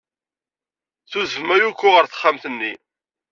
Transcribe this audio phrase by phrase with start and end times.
[1.11, 2.73] Tudef Mayuko ɣer texxamt-nni.